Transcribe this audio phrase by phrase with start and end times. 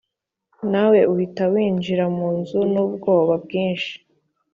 [0.71, 3.93] nawe uhita winjira munzu nubwoba bwinshi.